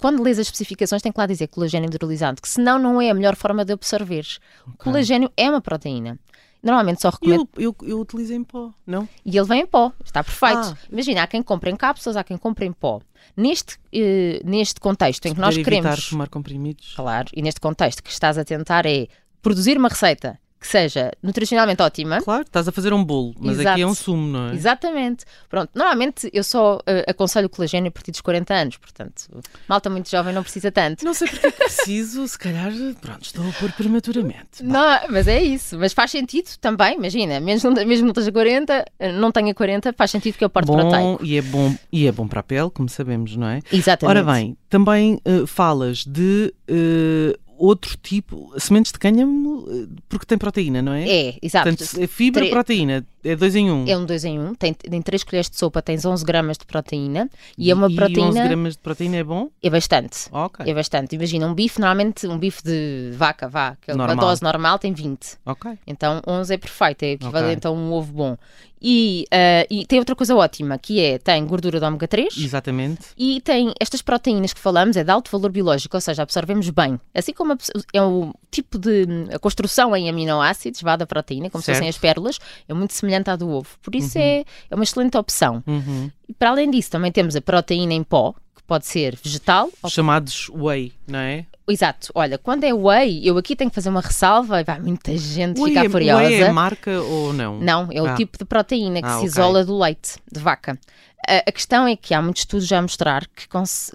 Quando 0.00 0.22
lês 0.22 0.38
as 0.38 0.46
especificações, 0.46 1.02
tem 1.02 1.10
que 1.12 1.18
lá 1.18 1.26
dizer 1.26 1.48
colagênio 1.48 1.86
hidrolisado, 1.88 2.40
que 2.40 2.48
senão 2.48 2.78
não 2.78 3.00
é 3.00 3.10
a 3.10 3.14
melhor 3.14 3.36
forma 3.36 3.64
de 3.64 3.72
absorver. 3.72 4.24
O 4.66 4.72
colagênio 4.76 5.30
é 5.36 5.48
uma 5.50 5.60
proteína. 5.60 6.18
Normalmente 6.62 7.02
só 7.02 7.10
recomendo. 7.10 7.48
Eu, 7.56 7.74
eu, 7.80 7.88
eu 7.88 8.00
utilizo 8.00 8.32
em 8.32 8.44
pó, 8.44 8.70
não? 8.86 9.08
E 9.24 9.36
ele 9.36 9.46
vem 9.48 9.62
em 9.62 9.66
pó, 9.66 9.90
está 10.04 10.22
perfeito. 10.22 10.58
Ah. 10.58 10.76
Imagina, 10.92 11.22
há 11.24 11.26
quem 11.26 11.42
compra 11.42 11.68
em 11.70 11.74
cápsulas, 11.74 12.16
há 12.16 12.22
quem 12.22 12.36
compra 12.38 12.64
em 12.64 12.72
pó. 12.72 13.00
Neste, 13.36 13.78
eh, 13.92 14.40
neste 14.44 14.78
contexto 14.78 15.26
em 15.26 15.34
que 15.34 15.40
nós 15.40 15.56
queremos. 15.56 15.86
evitar 15.92 16.08
tomar 16.10 16.28
comprimidos. 16.28 16.92
Claro, 16.94 17.28
e 17.34 17.42
neste 17.42 17.60
contexto 17.60 18.00
que 18.00 18.10
estás 18.10 18.38
a 18.38 18.44
tentar 18.44 18.86
é 18.86 19.08
produzir 19.40 19.76
uma 19.76 19.88
receita 19.88 20.38
que 20.62 20.68
seja 20.68 21.10
nutricionalmente 21.20 21.82
ótima. 21.82 22.22
Claro, 22.22 22.42
estás 22.42 22.68
a 22.68 22.72
fazer 22.72 22.92
um 22.92 23.04
bolo, 23.04 23.34
mas 23.36 23.58
Exato. 23.58 23.68
aqui 23.70 23.82
é 23.82 23.86
um 23.86 23.94
sumo, 23.94 24.28
não 24.28 24.48
é? 24.50 24.54
Exatamente. 24.54 25.24
Pronto, 25.50 25.70
normalmente 25.74 26.30
eu 26.32 26.44
só 26.44 26.78
eh, 26.86 27.04
aconselho 27.08 27.48
o 27.48 27.50
colagênio 27.50 27.88
a 27.88 27.90
partir 27.90 28.12
dos 28.12 28.20
40 28.20 28.54
anos, 28.54 28.76
portanto, 28.76 29.24
malta 29.68 29.90
muito 29.90 30.08
jovem 30.08 30.32
não 30.32 30.42
precisa 30.44 30.70
tanto. 30.70 31.04
Não 31.04 31.14
sei 31.14 31.26
porque 31.26 31.48
é 31.48 31.50
que 31.50 31.64
preciso, 31.64 32.28
se 32.28 32.38
calhar, 32.38 32.72
pronto, 33.00 33.22
estou 33.22 33.44
a 33.48 33.52
pôr 33.54 33.72
prematuramente. 33.72 34.62
Não, 34.62 35.00
mas 35.10 35.26
é 35.26 35.42
isso. 35.42 35.76
Mas 35.76 35.92
faz 35.92 36.12
sentido 36.12 36.48
também, 36.60 36.96
imagina, 36.96 37.40
mesmo 37.40 37.72
mesmo 37.84 38.04
não 38.04 38.12
esteja 38.12 38.30
40, 38.30 38.84
eh, 39.00 39.12
não 39.12 39.32
tenha 39.32 39.52
40, 39.52 39.92
faz 39.94 40.12
sentido 40.12 40.38
que 40.38 40.44
eu 40.44 40.48
porte 40.50 40.68
Bom, 40.68 40.76
proteico. 40.76 41.24
e 41.24 41.36
é 41.36 41.42
bom 41.42 41.74
e 41.92 42.06
é 42.06 42.12
bom 42.12 42.28
para 42.28 42.38
a 42.38 42.42
pele, 42.44 42.70
como 42.70 42.88
sabemos, 42.88 43.36
não 43.36 43.48
é? 43.48 43.58
Exatamente. 43.72 44.16
Ora 44.16 44.32
bem, 44.32 44.56
também 44.70 45.20
eh, 45.24 45.44
falas 45.44 46.04
de 46.06 46.54
eh, 46.68 47.36
outro 47.64 47.96
tipo, 48.02 48.52
sementes 48.58 48.90
de 48.92 48.98
cânhamo, 48.98 49.64
eh, 49.68 49.86
porque 50.08 50.26
tem 50.26 50.36
proteína, 50.36 50.82
não 50.82 50.92
é? 50.92 51.08
É, 51.08 51.38
exato. 51.40 51.68
Portanto, 51.68 52.08
fibra 52.08 52.42
Tre- 52.42 52.50
proteína, 52.50 53.06
é 53.24 53.36
dois 53.36 53.54
em 53.56 53.70
um. 53.70 53.84
É 53.86 53.96
um 53.96 54.04
2 54.04 54.24
em 54.24 54.38
1, 54.38 54.42
um. 54.48 54.54
tem, 54.54 54.74
em 54.90 55.02
3 55.02 55.24
colheres 55.24 55.48
de 55.50 55.56
sopa 55.56 55.80
tens 55.82 56.04
11 56.04 56.24
gramas 56.24 56.58
de 56.58 56.64
proteína 56.64 57.30
e 57.56 57.70
é 57.70 57.74
uma 57.74 57.90
E 57.90 57.94
proteína. 57.94 58.28
11 58.28 58.42
gramas 58.42 58.72
de 58.74 58.78
proteína 58.80 59.16
é 59.16 59.24
bom? 59.24 59.48
É 59.62 59.70
bastante. 59.70 60.28
Ok, 60.32 60.64
É 60.68 60.74
bastante. 60.74 61.14
Imagina, 61.14 61.46
um 61.46 61.54
bife, 61.54 61.80
normalmente, 61.80 62.26
um 62.26 62.38
bife 62.38 62.62
de 62.62 63.10
vaca, 63.14 63.48
vá, 63.48 63.76
que 63.80 63.90
é 63.90 63.94
uma 63.94 64.14
dose 64.16 64.42
normal 64.42 64.78
tem 64.78 64.92
20. 64.92 65.38
ok. 65.46 65.72
Então 65.86 66.20
11 66.26 66.54
é 66.54 66.58
perfeito, 66.58 67.02
é 67.04 67.10
equivalente 67.12 67.66
a 67.66 67.70
um 67.70 67.92
ovo 67.92 68.12
bom. 68.12 68.36
E, 68.84 69.26
ah, 69.30 69.64
e 69.70 69.86
tem 69.86 70.00
outra 70.00 70.16
coisa 70.16 70.34
ótima, 70.34 70.76
que 70.76 70.98
é, 70.98 71.16
tem 71.16 71.46
gordura 71.46 71.78
de 71.78 71.86
ômega 71.86 72.08
3 72.08 72.36
Exatamente. 72.36 73.02
e 73.16 73.40
tem 73.40 73.72
estas 73.78 74.02
proteínas 74.02 74.52
que 74.52 74.58
falamos, 74.58 74.96
é 74.96 75.04
de 75.04 75.10
alto 75.10 75.30
valor 75.30 75.52
biológico, 75.52 75.96
ou 75.96 76.00
seja, 76.00 76.24
absorvemos 76.24 76.68
bem. 76.70 76.98
Assim 77.14 77.32
como 77.32 77.52
a 77.52 77.56
é 77.92 78.02
o 78.02 78.34
tipo 78.50 78.80
de 78.80 79.06
a 79.32 79.38
construção 79.38 79.94
em 79.94 80.10
aminoácidos, 80.10 80.82
vá 80.82 80.96
da 80.96 81.06
proteína, 81.06 81.48
como 81.48 81.62
se 81.62 81.66
Certo. 81.66 81.76
fossem 81.78 81.88
as 81.90 81.96
pérolas, 81.96 82.40
é 82.68 82.74
muito 82.74 82.92
semelhante 82.92 83.11
à 83.28 83.36
do 83.36 83.48
ovo. 83.50 83.68
Por 83.82 83.94
isso 83.94 84.18
é, 84.18 84.44
é 84.70 84.74
uma 84.74 84.84
excelente 84.84 85.16
opção. 85.16 85.62
Uhum. 85.66 86.10
E 86.28 86.32
para 86.34 86.50
além 86.50 86.70
disso, 86.70 86.90
também 86.90 87.10
temos 87.12 87.34
a 87.36 87.40
proteína 87.40 87.92
em 87.94 88.02
pó, 88.02 88.32
que 88.54 88.62
pode 88.66 88.86
ser 88.86 89.18
vegetal 89.22 89.70
ou 89.82 89.90
Chamados 89.90 90.48
whey, 90.50 90.92
não 91.06 91.18
é? 91.18 91.46
Exato, 91.68 92.10
olha, 92.14 92.36
quando 92.38 92.64
é 92.64 92.74
whey, 92.74 93.20
eu 93.26 93.38
aqui 93.38 93.54
tenho 93.54 93.70
que 93.70 93.74
fazer 93.74 93.88
uma 93.88 94.00
ressalva 94.00 94.60
e 94.60 94.64
vai 94.64 94.80
muita 94.80 95.16
gente 95.16 95.60
Whey 95.60 95.68
ficar 95.72 95.86
é, 95.86 95.88
furiosa. 95.88 96.22
whey 96.24 96.42
é 96.42 96.52
marca 96.52 97.00
ou 97.00 97.32
não? 97.32 97.60
Não, 97.60 97.88
é 97.92 98.02
o 98.02 98.06
Ah. 98.06 98.14
tipo 98.14 98.36
de 98.36 98.44
proteína 98.44 99.00
que 99.00 99.06
Ah, 99.06 99.12
se 99.12 99.16
ok. 99.18 99.26
isola 99.28 99.64
do 99.64 99.78
leite 99.78 100.16
de 100.30 100.40
vaca. 100.40 100.78
A, 101.26 101.36
a 101.48 101.52
questão 101.52 101.86
é 101.86 101.94
que 101.94 102.12
há 102.14 102.20
muitos 102.20 102.42
estudos 102.42 102.66
já 102.66 102.78
a 102.78 102.82
mostrar 102.82 103.26
que, 103.28 103.46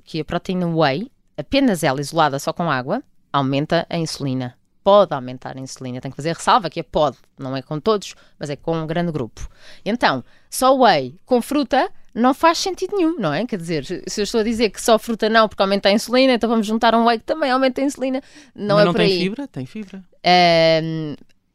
que 0.05 0.21
a 0.21 0.25
proteína 0.25 0.65
whey, 0.65 1.11
apenas 1.37 1.83
ela 1.83 1.99
isolada 1.99 2.39
só 2.39 2.53
com 2.53 2.71
água, 2.71 3.03
aumenta 3.33 3.85
a 3.89 3.97
insulina. 3.97 4.55
Pode 4.87 5.13
aumentar 5.13 5.57
a 5.57 5.59
insulina. 5.59 5.99
Tem 5.99 6.09
que 6.09 6.15
fazer 6.15 6.33
ressalva 6.33 6.69
que 6.69 6.79
é 6.79 6.83
pode, 6.83 7.17
não 7.37 7.57
é 7.57 7.61
com 7.61 7.77
todos, 7.77 8.15
mas 8.39 8.49
é 8.49 8.55
com 8.55 8.73
um 8.73 8.87
grande 8.87 9.11
grupo. 9.11 9.45
Então, 9.83 10.23
só 10.49 10.73
whey 10.77 11.19
com 11.25 11.41
fruta 11.41 11.91
não 12.15 12.33
faz 12.33 12.57
sentido 12.57 12.95
nenhum, 12.95 13.19
não 13.19 13.33
é? 13.33 13.45
Quer 13.45 13.57
dizer, 13.57 13.83
se 13.83 14.21
eu 14.21 14.23
estou 14.23 14.39
a 14.39 14.43
dizer 14.45 14.69
que 14.69 14.81
só 14.81 14.97
fruta 14.97 15.27
não 15.27 15.49
porque 15.49 15.61
aumenta 15.61 15.89
a 15.89 15.91
insulina, 15.91 16.31
então 16.35 16.49
vamos 16.49 16.65
juntar 16.65 16.95
um 16.95 17.03
whey 17.05 17.19
que 17.19 17.25
também 17.25 17.51
aumenta 17.51 17.81
a 17.81 17.83
insulina. 17.83 18.21
Não 18.55 18.75
Mas 18.77 18.83
é 18.83 18.85
não 18.85 18.93
por 18.93 18.99
tem 18.99 19.11
aí. 19.11 19.19
fibra? 19.19 19.47
Tem 19.49 19.65
fibra. 19.65 20.01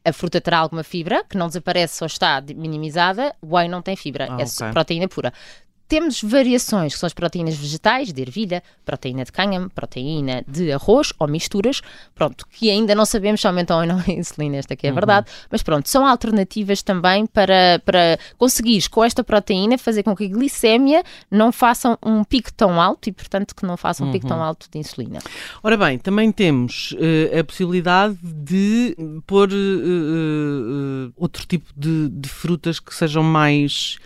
A 0.05 0.13
fruta 0.13 0.39
terá 0.39 0.59
alguma 0.59 0.83
fibra, 0.83 1.23
que 1.27 1.35
não 1.35 1.47
desaparece 1.47 2.03
ou 2.03 2.05
está 2.07 2.39
minimizada. 2.55 3.33
O 3.41 3.55
whey 3.55 3.67
não 3.67 3.81
tem 3.81 3.95
fibra, 3.95 4.27
Ah, 4.29 4.41
é 4.41 4.45
só 4.45 4.65
ok. 4.65 4.73
proteína 4.73 5.07
pura. 5.07 5.33
Temos 5.93 6.23
variações, 6.23 6.95
que 6.95 6.99
são 6.99 7.05
as 7.05 7.13
proteínas 7.13 7.55
vegetais, 7.55 8.11
de 8.11 8.19
ervilha, 8.19 8.63
proteína 8.83 9.23
de 9.23 9.31
cânhamo, 9.31 9.69
proteína 9.69 10.43
de 10.47 10.71
arroz 10.71 11.13
ou 11.19 11.27
misturas, 11.27 11.83
pronto, 12.15 12.47
que 12.49 12.71
ainda 12.71 12.95
não 12.95 13.05
sabemos 13.05 13.41
se 13.41 13.45
aumentam 13.45 13.79
ou 13.79 13.85
não 13.85 13.99
a 13.99 14.11
insulina, 14.11 14.57
esta 14.57 14.75
que 14.75 14.87
é 14.87 14.89
a 14.89 14.93
verdade, 14.93 15.27
mas 15.51 15.61
pronto, 15.61 15.87
são 15.87 16.03
alternativas 16.03 16.81
também 16.81 17.27
para, 17.27 17.79
para 17.85 18.17
conseguires 18.39 18.87
com 18.87 19.03
esta 19.03 19.23
proteína 19.23 19.77
fazer 19.77 20.01
com 20.01 20.15
que 20.15 20.25
a 20.25 20.29
glicémia 20.29 21.03
não 21.29 21.51
faça 21.51 21.95
um 22.03 22.23
pico 22.23 22.51
tão 22.51 22.81
alto 22.81 23.09
e, 23.09 23.11
portanto, 23.11 23.55
que 23.55 23.63
não 23.63 23.77
faça 23.77 24.03
um 24.03 24.11
pico 24.11 24.25
tão 24.25 24.41
alto 24.41 24.65
de 24.71 24.79
insulina. 24.79 25.19
Ora 25.61 25.77
bem, 25.77 25.99
também 25.99 26.31
temos 26.31 26.95
eh, 26.97 27.37
a 27.37 27.43
possibilidade 27.43 28.17
de 28.23 28.97
pôr 29.27 29.47
eh, 29.51 29.53
eh, 29.53 31.11
outro 31.15 31.45
tipo 31.45 31.71
de, 31.77 32.09
de 32.09 32.29
frutas 32.29 32.79
que 32.79 32.95
sejam 32.95 33.21
mais 33.21 33.99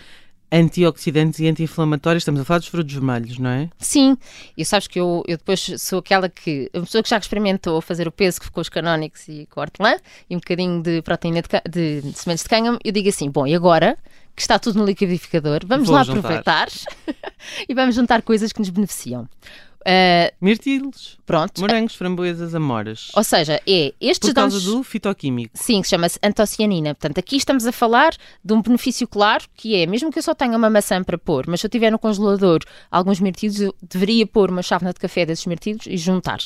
antioxidantes 0.52 1.40
e 1.40 1.48
anti-inflamatórias. 1.48 2.22
Estamos 2.22 2.42
a 2.42 2.46
falar 2.46 2.60
dos 2.60 2.68
frutos 2.68 2.94
vermelhos, 2.94 3.38
não 3.38 3.50
é? 3.50 3.70
Sim, 3.80 4.18
e 4.58 4.64
sabes 4.64 4.88
que 4.88 5.00
eu, 5.00 5.24
eu 5.28 5.38
depois 5.38 5.74
sou 5.78 6.00
aquela 6.00 6.30
que, 6.30 6.70
a 6.74 6.80
pessoa 6.80 7.04
que 7.04 7.10
já 7.10 7.18
experimentou 7.18 7.82
fazer 7.82 8.08
o 8.08 8.12
peso 8.12 8.40
com 8.52 8.62
os 8.62 8.70
canónicos 8.70 9.28
e 9.28 9.48
com 9.52 9.60
a 9.60 9.64
hortelã 9.64 9.96
e 10.30 10.36
um 10.36 10.40
bocadinho 10.40 10.82
de 10.82 11.02
proteína 11.02 11.42
de, 11.42 11.48
de, 11.70 12.02
de 12.02 12.18
sementes 12.18 12.44
de 12.44 12.50
cânhamo, 12.50 12.80
eu 12.84 12.92
digo 12.92 13.10
assim, 13.10 13.30
bom, 13.30 13.46
e 13.46 13.56
agora 13.56 13.98
que 14.36 14.42
está 14.42 14.60
tudo 14.60 14.78
no 14.78 14.86
liquidificador, 14.86 15.62
vamos 15.66 15.88
Vou 15.88 15.96
lá 15.96 16.04
juntar. 16.04 16.20
aproveitar 16.20 16.68
e 17.68 17.74
vamos 17.74 17.96
juntar 17.96 18.22
coisas 18.22 18.54
que 18.54 18.60
nos 18.60 18.70
beneficiam. 18.70 19.28
Ah, 19.90 20.34
Mirtilos, 20.42 21.18
pronto, 21.26 21.62
morangos, 21.62 21.96
framboesas, 21.96 22.54
amoras. 22.54 23.10
ou 23.16 23.24
seja, 23.24 23.62
é 23.66 23.94
estes 24.02 24.30
Por 24.32 24.36
causa 24.36 24.60
dão-nos- 24.60 24.66
do 24.66 24.84
fitoquímico. 24.84 25.52
Sim, 25.58 25.82
que 25.82 25.88
chama-se 25.88 26.20
antocianina. 26.22 26.94
Portanto, 26.94 27.20
aqui 27.20 27.38
estamos 27.38 27.66
a 27.66 27.72
falar 27.72 28.12
de 28.44 28.54
um 28.54 28.62
benefício 28.62 29.08
claro, 29.08 29.46
que 29.56 29.76
é, 29.78 29.86
mesmo 29.86 30.12
que 30.12 30.20
eu 30.20 30.24
só 30.24 30.34
tenha 30.36 30.58
uma 30.58 30.70
maçã 30.70 31.02
para 31.02 31.18
pôr, 31.18 31.46
mas 31.48 31.62
se 31.62 31.68
eu 31.68 31.72
tiver 31.72 31.90
no 31.90 31.98
congelador 31.98 32.60
alguns 32.92 33.22
mirtilos, 33.22 33.62
eu 33.62 33.74
deveria 33.82 34.28
pôr 34.28 34.52
uma 34.52 34.62
chávena 34.62 34.92
de 34.92 35.00
café 35.00 35.26
desses 35.26 35.46
mirtilos 35.46 35.86
e 35.88 35.96
juntar. 35.96 36.40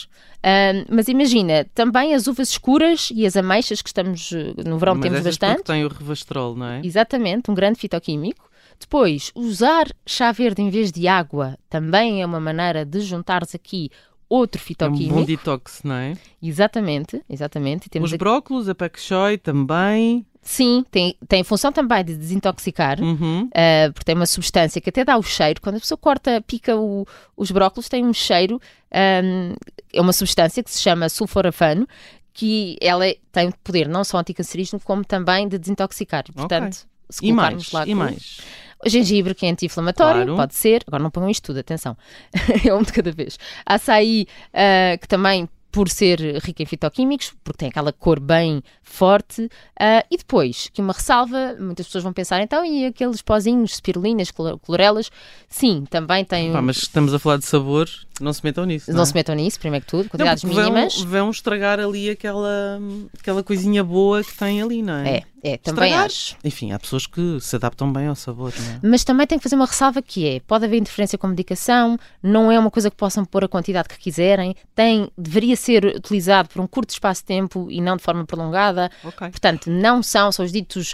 Ahm, 0.43 0.85
mas 0.89 1.07
imagina, 1.07 1.65
também 1.73 2.13
as 2.13 2.27
uvas 2.27 2.49
escuras 2.49 3.09
e 3.15 3.25
as 3.25 3.35
ameixas, 3.35 3.81
que 3.81 3.89
estamos 3.89 4.31
eh, 4.33 4.53
no 4.67 4.77
verão 4.77 4.93
Mas 4.93 5.03
temos 5.03 5.21
bastante. 5.21 5.63
tem 5.63 5.83
o 5.83 5.87
revastrol, 5.87 6.55
não 6.55 6.67
é? 6.67 6.81
Exatamente, 6.83 7.49
um 7.49 7.55
grande 7.55 7.79
fitoquímico. 7.79 8.50
Depois, 8.81 9.31
usar 9.35 9.85
chá 10.05 10.31
verde 10.31 10.61
em 10.61 10.69
vez 10.69 10.91
de 10.91 11.07
água 11.07 11.57
também 11.69 12.21
é 12.21 12.25
uma 12.25 12.39
maneira 12.39 12.83
de 12.85 12.99
juntares 13.01 13.55
aqui 13.55 13.89
outro 14.27 14.59
É 14.59 14.61
um 14.61 14.65
fitoquímico. 14.65 15.13
bom 15.15 15.23
detox, 15.23 15.81
não 15.83 15.95
é? 15.95 16.13
Exatamente, 16.41 17.21
exatamente. 17.29 17.85
E 17.87 17.89
temos 17.89 18.09
Os 18.09 18.13
aqui- 18.13 18.19
brócolos, 18.19 18.67
a 18.69 18.75
pak 18.75 18.99
choi 18.99 19.37
também. 19.37 20.25
Sim, 20.41 20.83
tem, 20.89 21.15
tem 21.27 21.43
função 21.43 21.71
também 21.71 22.03
de 22.03 22.15
desintoxicar. 22.17 22.99
Uhum. 22.99 23.43
Uh, 23.43 23.93
porque 23.93 24.05
tem 24.05 24.15
uma 24.15 24.25
substância 24.25 24.81
que 24.81 24.89
até 24.89 25.05
dá 25.05 25.15
o 25.17 25.21
cheiro. 25.21 25.61
Quando 25.61 25.75
a 25.75 25.79
pessoa 25.79 25.97
corta, 25.97 26.41
pica 26.41 26.75
o- 26.75 27.05
os 27.37 27.51
brócolos, 27.51 27.87
tem 27.87 28.03
um 28.05 28.13
cheiro. 28.13 28.59
um, 28.93 29.53
é 29.93 30.01
uma 30.01 30.11
substância 30.13 30.61
que 30.63 30.69
se 30.71 30.81
chama 30.81 31.07
sulforafano, 31.09 31.87
que 32.33 32.75
ela 32.81 33.05
é- 33.07 33.17
tem 33.31 33.51
poder 33.63 33.87
não 33.87 34.03
só 34.03 34.17
anticancerígeno, 34.17 34.81
como 34.83 35.05
também 35.05 35.47
de 35.47 35.57
desintoxicar. 35.59 36.23
E, 36.29 36.31
Portanto, 36.33 36.85
se 37.09 37.25
E 37.25 37.29
colocarmos 37.29 37.71
mais, 37.71 37.87
lá 37.87 37.91
e 37.91 37.95
mais. 37.95 38.39
Gengibre, 38.85 39.35
que 39.35 39.45
é 39.45 39.49
anti-inflamatório, 39.49 40.23
Claro. 40.23 40.35
pode 40.35 40.55
ser. 40.55 40.83
Agora 40.87 41.03
não 41.03 41.11
ponham 41.11 41.29
isto 41.29 41.45
tudo, 41.45 41.59
atenção. 41.59 41.97
é 42.65 42.73
um 42.73 42.81
de 42.81 42.91
cada 42.91 43.11
vez. 43.11 43.37
Açaí, 43.65 44.27
uh, 44.53 44.99
que 44.99 45.07
também 45.07 45.47
por 45.71 45.87
ser 45.87 46.19
rica 46.43 46.61
em 46.61 46.65
fitoquímicos, 46.65 47.33
porque 47.43 47.59
tem 47.59 47.69
aquela 47.69 47.93
cor 47.93 48.19
bem 48.19 48.61
forte. 48.83 49.43
Uh, 49.43 50.03
e 50.11 50.17
depois, 50.17 50.69
que 50.73 50.81
uma 50.81 50.93
ressalva, 50.93 51.55
muitas 51.57 51.85
pessoas 51.85 52.03
vão 52.03 52.11
pensar, 52.11 52.41
então, 52.41 52.65
e 52.65 52.85
aqueles 52.85 53.21
pozinhos, 53.21 53.75
spirulinas, 53.75 54.31
clorelas? 54.61 55.09
Sim, 55.47 55.85
também 55.89 56.25
tem. 56.25 56.51
Pá, 56.51 56.61
mas 56.61 56.77
estamos 56.77 57.13
a 57.13 57.19
falar 57.19 57.37
de 57.37 57.45
sabor, 57.45 57.87
não 58.23 58.33
se 58.33 58.43
metam 58.43 58.65
nisso. 58.65 58.89
Não, 58.89 58.97
não 58.97 59.03
é? 59.03 59.05
se 59.05 59.13
metam 59.13 59.35
nisso, 59.35 59.59
primeiro 59.59 59.85
que 59.85 59.91
tudo, 59.91 60.09
quantidades 60.09 60.43
não, 60.43 60.53
mínimas. 60.53 60.99
Vão, 61.01 61.09
vão 61.09 61.29
estragar 61.31 61.79
ali 61.79 62.09
aquela, 62.09 62.79
aquela 63.19 63.43
coisinha 63.43 63.83
boa 63.83 64.23
que 64.23 64.35
tem 64.35 64.61
ali, 64.61 64.81
não 64.81 64.95
é? 64.95 65.17
É, 65.17 65.23
é, 65.43 65.57
também 65.57 65.85
Estragar. 65.85 66.05
acho. 66.05 66.37
Enfim, 66.43 66.71
há 66.71 66.79
pessoas 66.79 67.07
que 67.07 67.39
se 67.39 67.55
adaptam 67.55 67.91
bem 67.91 68.07
ao 68.07 68.15
sabor, 68.15 68.53
não 68.57 68.71
é? 68.73 68.79
Mas 68.83 69.03
também 69.03 69.25
tem 69.25 69.39
que 69.39 69.43
fazer 69.43 69.55
uma 69.55 69.65
ressalva 69.65 70.01
que 70.01 70.27
é, 70.27 70.39
pode 70.39 70.65
haver 70.65 70.77
interferência 70.77 71.17
com 71.17 71.27
medicação, 71.27 71.97
não 72.21 72.51
é 72.51 72.59
uma 72.59 72.69
coisa 72.69 72.91
que 72.91 72.95
possam 72.95 73.25
pôr 73.25 73.43
a 73.43 73.47
quantidade 73.47 73.89
que 73.89 73.97
quiserem, 73.97 74.55
tem, 74.75 75.09
deveria 75.17 75.55
ser 75.55 75.85
utilizado 75.85 76.49
por 76.49 76.61
um 76.61 76.67
curto 76.67 76.91
espaço 76.91 77.21
de 77.21 77.25
tempo 77.25 77.67
e 77.71 77.81
não 77.81 77.97
de 77.97 78.03
forma 78.03 78.25
prolongada. 78.25 78.91
Ok. 79.03 79.29
Portanto, 79.29 79.69
não 79.69 80.03
são, 80.03 80.31
são 80.31 80.45
os 80.45 80.51
ditos 80.51 80.93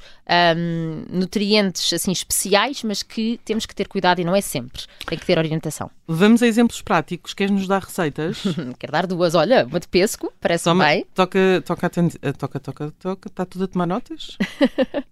hum, 0.55 1.03
nutrientes 1.09 1.91
assim 1.91 2.11
especiais, 2.11 2.83
mas 2.83 3.03
que 3.03 3.39
temos 3.43 3.65
que 3.65 3.75
ter 3.75 3.87
cuidado 3.87 4.21
e 4.21 4.23
não 4.23 4.35
é 4.35 4.41
sempre. 4.41 4.83
Tem 5.05 5.17
que 5.17 5.25
ter 5.25 5.37
orientação. 5.37 5.91
Vamos 6.07 6.41
a 6.41 6.47
exemplos 6.47 6.81
práticos. 6.81 7.33
Queres-nos 7.33 7.67
dar 7.67 7.83
receitas? 7.83 8.41
Quero 8.79 8.93
dar 8.93 9.05
duas. 9.05 9.35
Olha, 9.35 9.65
uma 9.65 9.79
de 9.79 9.87
pesco, 9.89 10.31
parece 10.39 10.63
Toma, 10.63 10.85
bem. 10.85 11.05
toca, 11.13 11.61
toca, 11.65 11.91
eh, 12.21 12.31
toca, 12.31 12.59
toca, 12.61 12.91
toca. 12.91 13.27
Está 13.27 13.45
tudo 13.45 13.65
a 13.65 13.67
tomar 13.67 13.85
notas? 13.85 14.37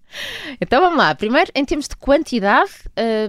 Então 0.61 0.79
vamos 0.79 0.97
lá. 0.97 1.13
Primeiro, 1.13 1.51
em 1.53 1.65
termos 1.65 1.89
de 1.89 1.95
quantidade, 1.97 2.71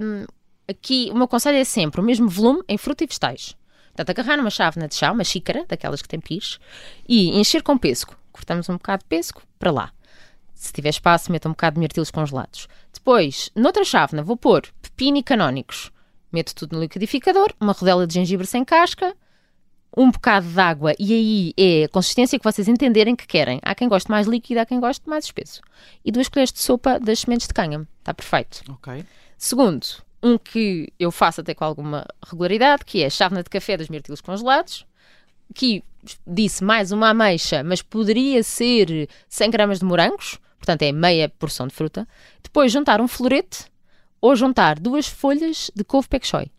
hum, 0.00 0.24
aqui 0.68 1.10
o 1.12 1.16
meu 1.16 1.26
conselho 1.26 1.56
é 1.56 1.64
sempre 1.64 2.00
o 2.00 2.04
mesmo 2.04 2.28
volume 2.28 2.62
em 2.68 2.78
fruta 2.78 3.02
e 3.02 3.08
vegetais. 3.08 3.56
Portanto, 3.88 4.10
agarrar 4.10 4.36
numa 4.36 4.50
chávena 4.50 4.86
de 4.86 4.94
chá, 4.94 5.10
uma 5.10 5.24
xícara, 5.24 5.64
daquelas 5.66 6.00
que 6.00 6.08
tem 6.08 6.20
pires, 6.20 6.60
e 7.08 7.36
encher 7.40 7.64
com 7.64 7.76
pesco. 7.76 8.16
Cortamos 8.30 8.68
um 8.68 8.74
bocado 8.74 9.02
de 9.02 9.08
pesco 9.08 9.42
para 9.58 9.72
lá. 9.72 9.90
Se 10.54 10.72
tiver 10.72 10.90
espaço, 10.90 11.32
meta 11.32 11.48
um 11.48 11.52
bocado 11.52 11.74
de 11.74 11.80
mirtilos 11.80 12.12
congelados. 12.12 12.68
Depois, 12.92 13.50
noutra 13.56 13.82
chávena, 13.84 14.22
vou 14.22 14.36
pôr 14.36 14.62
pepino 14.80 15.16
e 15.16 15.22
canónicos. 15.24 15.90
Meto 16.32 16.54
tudo 16.54 16.76
no 16.76 16.82
liquidificador, 16.82 17.52
uma 17.60 17.72
rodela 17.72 18.06
de 18.06 18.14
gengibre 18.14 18.46
sem 18.46 18.64
casca, 18.64 19.14
um 19.96 20.10
bocado 20.10 20.46
de 20.46 20.60
água, 20.60 20.94
e 20.98 21.12
aí 21.12 21.54
é 21.56 21.84
a 21.84 21.88
consistência 21.88 22.38
que 22.38 22.44
vocês 22.44 22.68
entenderem 22.68 23.16
que 23.16 23.26
querem. 23.26 23.58
Há 23.62 23.74
quem 23.74 23.88
goste 23.88 24.10
mais 24.10 24.26
líquido, 24.26 24.60
há 24.60 24.66
quem 24.66 24.78
goste 24.78 25.08
mais 25.08 25.24
espesso. 25.24 25.62
E 26.04 26.12
duas 26.12 26.28
colheres 26.28 26.52
de 26.52 26.58
sopa 26.58 27.00
das 27.00 27.20
sementes 27.20 27.46
de 27.46 27.54
cânhamo. 27.54 27.86
Está 28.00 28.12
perfeito. 28.12 28.62
Ok. 28.68 29.04
Segundo, 29.38 29.86
um 30.22 30.36
que 30.36 30.92
eu 30.98 31.10
faço 31.10 31.40
até 31.40 31.54
com 31.54 31.64
alguma 31.64 32.06
regularidade, 32.22 32.84
que 32.84 33.02
é 33.02 33.06
a 33.06 33.10
chávena 33.10 33.42
de 33.42 33.48
café 33.48 33.76
dos 33.76 33.88
mirtilos 33.88 34.20
congelados, 34.20 34.84
que 35.54 35.82
disse 36.26 36.62
mais 36.62 36.92
uma 36.92 37.10
ameixa, 37.10 37.62
mas 37.62 37.80
poderia 37.80 38.42
ser 38.42 39.08
100 39.28 39.50
gramas 39.50 39.78
de 39.78 39.84
morangos, 39.84 40.38
portanto 40.58 40.82
é 40.82 40.92
meia 40.92 41.28
porção 41.28 41.66
de 41.66 41.74
fruta. 41.74 42.06
Depois 42.42 42.70
juntar 42.70 43.00
um 43.00 43.08
florete 43.08 43.64
ou 44.20 44.34
juntar 44.36 44.78
duas 44.78 45.06
folhas 45.06 45.70
de 45.74 45.84
couve 45.84 46.08
pek 46.08 46.26
choi, 46.26 46.50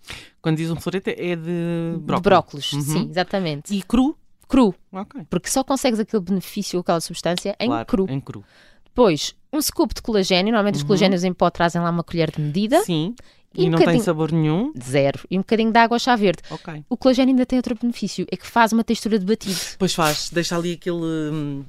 Quando 0.41 0.57
diz 0.57 0.69
um 0.71 0.75
florete 0.75 1.09
é 1.11 1.35
de 1.35 1.41
de 1.43 1.97
brócolis. 1.99 2.21
brócolis, 2.23 2.73
Uhum. 2.73 2.81
sim, 2.81 3.07
exatamente. 3.09 3.75
E 3.75 3.81
cru? 3.83 4.17
Cru, 4.47 4.73
Ok. 4.93 5.21
porque 5.29 5.49
só 5.49 5.63
consegues 5.63 5.99
aquele 5.99 6.23
benefício, 6.23 6.79
aquela 6.79 7.01
substância 7.01 7.55
em 7.59 7.67
claro, 7.67 7.85
cru. 7.85 8.05
Em 8.09 8.19
cru. 8.21 8.43
Depois, 8.85 9.35
um 9.51 9.61
scoop 9.61 9.93
de 9.93 10.01
colagênio, 10.01 10.51
normalmente 10.51 10.75
os 10.75 10.81
Uhum. 10.81 10.87
colagénios 10.87 11.23
em 11.23 11.33
pó 11.33 11.49
trazem 11.49 11.81
lá 11.81 11.89
uma 11.89 12.03
colher 12.03 12.31
de 12.31 12.41
medida, 12.41 12.81
Sim. 12.83 13.13
E 13.55 13.63
E, 13.63 13.67
um 13.67 13.71
não 13.71 13.79
tem 13.79 13.99
sabor 14.01 14.31
nenhum. 14.31 14.71
zero, 14.79 15.19
e 15.31 15.35
um 15.37 15.41
bocadinho 15.41 15.71
de 15.71 15.79
água 15.79 15.95
ao 15.95 15.99
chá 15.99 16.15
verde. 16.15 16.43
Ok. 16.51 16.83
O 16.89 16.95
colagênio 16.97 17.31
ainda 17.33 17.45
tem 17.45 17.57
outro 17.57 17.75
benefício, 17.79 18.25
é 18.31 18.37
que 18.37 18.45
faz 18.45 18.71
uma 18.71 18.83
textura 18.83 19.17
de 19.17 19.25
batido. 19.25 19.55
Pois 19.79 19.93
faz, 19.95 20.29
deixa 20.29 20.55
ali 20.55 20.73
aquele 20.73 20.95
hum, 20.97 21.65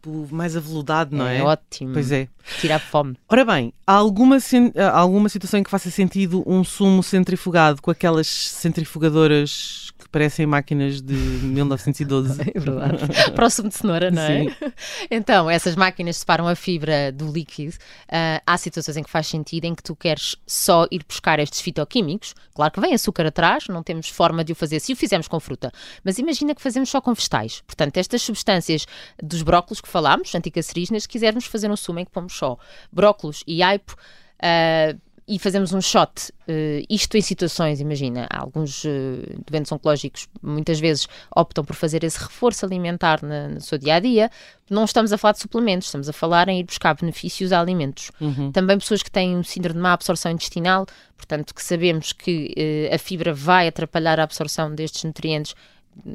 tipo 0.00 0.28
mais 0.34 0.56
aveludado, 0.56 1.14
não 1.14 1.26
é? 1.26 1.42
ótimo. 1.42 1.92
Pois 1.92 2.10
é. 2.10 2.28
Tira 2.58 2.76
a 2.76 2.78
fome. 2.78 3.16
Ora 3.28 3.44
bem, 3.44 3.72
há 3.86 3.92
alguma, 3.92 4.38
há 4.76 4.98
alguma 4.98 5.28
situação 5.28 5.60
em 5.60 5.62
que 5.62 5.70
faça 5.70 5.90
sentido 5.90 6.42
um 6.46 6.64
sumo 6.64 7.02
centrifugado 7.02 7.82
com 7.82 7.90
aquelas 7.90 8.26
centrifugadoras 8.26 9.90
que 9.98 10.08
parecem 10.08 10.46
máquinas 10.46 11.00
de 11.00 11.14
1912? 11.44 12.40
É 12.54 12.58
verdade. 12.58 13.32
Próximo 13.34 13.68
de 13.68 13.74
cenoura, 13.76 14.10
não 14.10 14.22
é? 14.22 14.44
Sim. 14.44 14.50
Então, 15.10 15.50
essas 15.50 15.76
máquinas 15.76 16.18
separam 16.18 16.46
a 16.48 16.54
fibra 16.54 17.12
do 17.12 17.30
líquido. 17.30 17.74
Ah, 18.08 18.40
há 18.46 18.56
situações 18.56 18.96
em 18.96 19.02
que 19.02 19.10
faz 19.10 19.26
sentido 19.26 19.64
em 19.64 19.74
que 19.74 19.82
tu 19.82 19.94
queres 19.94 20.36
só 20.46 20.86
ir 20.90 21.04
buscar 21.06 21.38
estes 21.38 21.60
fitoquímicos. 21.60 22.34
Claro 22.54 22.72
que 22.72 22.80
vem 22.80 22.94
açúcar 22.94 23.26
atrás, 23.26 23.66
não 23.68 23.82
temos 23.82 24.08
forma 24.08 24.44
de 24.44 24.52
o 24.52 24.54
fazer 24.54 24.80
se 24.80 24.92
o 24.92 24.96
fizermos 24.96 25.28
com 25.28 25.38
fruta. 25.40 25.72
Mas 26.04 26.18
imagina 26.18 26.54
que 26.54 26.62
fazemos 26.62 26.88
só 26.88 27.00
com 27.00 27.12
vegetais. 27.12 27.62
Portanto, 27.66 27.96
estas 27.96 28.22
substâncias 28.22 28.86
dos 29.22 29.42
brócolos 29.42 29.80
que 29.80 29.88
falámos, 29.90 30.34
anticancerígenas, 30.34 31.02
se 31.02 31.08
quisermos 31.08 31.44
fazer 31.46 31.70
um 31.70 31.76
sumo 31.76 31.98
em 31.98 32.04
que 32.04 32.10
pomos 32.10 32.32
só 32.34 32.56
brócolos 32.92 33.42
e 33.46 33.62
aipo. 33.62 33.94
ah, 34.42 34.94
e 35.28 35.38
fazemos 35.38 35.72
um 35.72 35.80
shot, 35.80 36.32
eh, 36.48 36.82
isto 36.90 37.16
em 37.16 37.20
situações, 37.20 37.78
imagina, 37.80 38.26
alguns 38.34 38.84
eh, 38.84 39.36
doentes 39.48 39.70
oncológicos 39.70 40.26
muitas 40.42 40.80
vezes 40.80 41.06
optam 41.36 41.64
por 41.64 41.76
fazer 41.76 42.02
esse 42.02 42.18
reforço 42.18 42.66
alimentar 42.66 43.22
na- 43.22 43.46
no 43.46 43.60
seu 43.60 43.78
dia 43.78 43.94
a 43.94 44.00
dia. 44.00 44.28
Não 44.68 44.84
estamos 44.84 45.12
a 45.12 45.18
falar 45.18 45.34
de 45.34 45.38
suplementos, 45.38 45.86
estamos 45.86 46.08
a 46.08 46.12
falar 46.12 46.48
em 46.48 46.58
ir 46.58 46.64
buscar 46.64 46.94
benefícios 46.96 47.52
a 47.52 47.60
alimentos. 47.60 48.10
Uhum. 48.20 48.50
Também 48.50 48.76
pessoas 48.76 49.04
que 49.04 49.10
têm 49.10 49.36
um 49.36 49.44
síndrome 49.44 49.76
de 49.76 49.82
má 49.82 49.92
absorção 49.92 50.32
intestinal, 50.32 50.84
portanto, 51.16 51.54
que 51.54 51.62
sabemos 51.62 52.12
que 52.12 52.52
eh, 52.56 52.92
a 52.92 52.98
fibra 52.98 53.32
vai 53.32 53.68
atrapalhar 53.68 54.18
a 54.18 54.24
absorção 54.24 54.74
destes 54.74 55.04
nutrientes, 55.04 55.54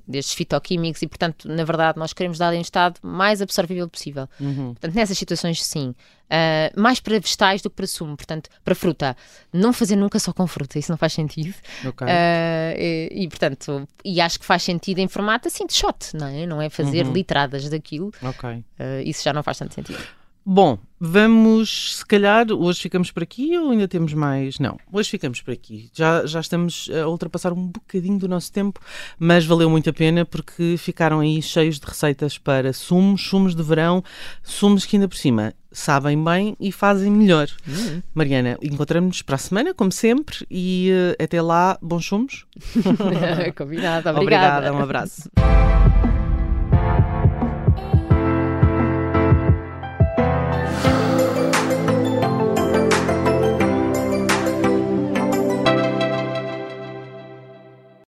destes 0.07 0.33
fitoquímicos, 0.35 1.01
e, 1.01 1.07
portanto, 1.07 1.47
na 1.47 1.63
verdade, 1.63 1.97
nós 1.99 2.13
queremos 2.13 2.37
dar 2.37 2.53
em 2.53 2.61
estado 2.61 2.99
mais 3.01 3.41
absorvível 3.41 3.87
possível. 3.89 4.27
Uhum. 4.39 4.73
Portanto, 4.73 4.93
nessas 4.95 5.17
situações, 5.17 5.63
sim. 5.63 5.93
Ah, 6.29 6.71
mais 6.75 6.99
para 6.99 7.19
vegetais 7.19 7.61
do 7.61 7.69
que 7.69 7.75
para 7.75 7.87
sumo. 7.87 8.17
Portanto, 8.17 8.49
para 8.63 8.73
fruta. 8.73 9.15
Não 9.53 9.71
fazer 9.71 9.95
nunca 9.95 10.17
só 10.19 10.33
com 10.33 10.47
fruta, 10.47 10.79
isso 10.79 10.91
não 10.91 10.97
faz 10.97 11.13
sentido. 11.13 11.53
Ok. 11.85 12.07
Ah, 12.09 12.73
e, 12.77 13.09
e, 13.11 13.27
portanto, 13.27 13.87
e 14.03 14.19
acho 14.19 14.39
que 14.39 14.45
faz 14.45 14.63
sentido 14.63 14.99
em 14.99 15.07
formato 15.07 15.47
assim 15.47 15.65
de 15.67 15.73
shot, 15.73 16.15
não 16.15 16.27
é? 16.27 16.45
Não 16.45 16.61
é 16.61 16.69
fazer 16.69 17.05
Uhum. 17.05 17.13
litradas 17.13 17.69
daquilo. 17.69 18.11
Ok. 18.23 18.63
Ah, 18.79 19.01
isso 19.03 19.23
já 19.23 19.31
não 19.33 19.43
faz 19.43 19.57
tanto 19.59 19.73
sentido. 19.75 19.99
Bom, 20.47 20.77
vamos, 20.99 21.97
se 21.97 22.05
calhar, 22.05 22.51
hoje 22.51 22.79
ficamos 22.79 23.09
por 23.09 23.23
aqui 23.23 23.57
ou 23.57 23.71
ainda 23.71 23.87
temos 23.87 24.13
mais? 24.13 24.59
Não, 24.59 24.77
hoje 24.93 25.09
ficamos 25.09 25.41
por 25.41 25.51
aqui. 25.51 25.89
Já, 25.91 26.23
já 26.27 26.39
estamos 26.39 26.87
a 26.91 27.07
ultrapassar 27.07 27.51
um 27.51 27.65
bocadinho 27.65 28.19
do 28.19 28.27
nosso 28.27 28.51
tempo, 28.51 28.79
mas 29.17 29.43
valeu 29.43 29.67
muito 29.71 29.89
a 29.89 29.93
pena 29.93 30.23
porque 30.23 30.75
ficaram 30.77 31.19
aí 31.19 31.41
cheios 31.41 31.79
de 31.79 31.87
receitas 31.87 32.37
para 32.37 32.73
sumos, 32.73 33.27
sumos 33.27 33.55
de 33.55 33.63
verão, 33.63 34.03
sumos 34.43 34.85
que 34.85 34.97
ainda 34.97 35.07
por 35.07 35.17
cima 35.17 35.51
sabem 35.71 36.23
bem 36.23 36.55
e 36.59 36.71
fazem 36.71 37.11
melhor. 37.11 37.47
Mariana, 38.13 38.55
encontramos-nos 38.61 39.23
para 39.23 39.35
a 39.35 39.39
semana, 39.39 39.73
como 39.73 39.91
sempre, 39.91 40.45
e 40.49 40.91
eh, 41.17 41.23
até 41.23 41.41
lá, 41.41 41.75
bons 41.81 42.05
sumos. 42.05 42.45
Combinado, 43.57 44.09
obrigada. 44.11 44.21
Obrigada, 44.21 44.73
um 44.73 44.79
abraço. 44.79 45.27